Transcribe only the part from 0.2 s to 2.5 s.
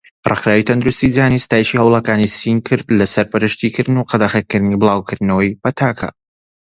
ڕێخراوی تەندروستی جیهانی ستایشی هەوڵەکانی